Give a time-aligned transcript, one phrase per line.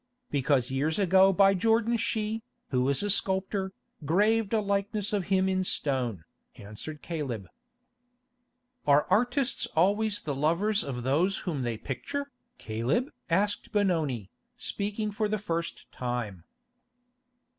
[0.31, 3.71] "Because years ago by Jordan she, who is a sculptor,
[4.03, 6.23] graved a likeness of him in stone,"
[6.55, 7.47] answered Caleb.
[8.87, 15.27] "Are artists always the lovers of those whom they picture, Caleb?" asked Benoni, speaking for
[15.29, 16.45] the first time.